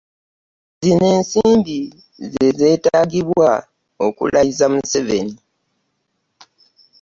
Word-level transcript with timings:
zino 0.83 1.05
ensimbi 1.17 1.79
ze 2.31 2.45
zeetaagibwa 2.59 3.49
okulayiza 4.05 4.65
Museveni. 4.73 5.35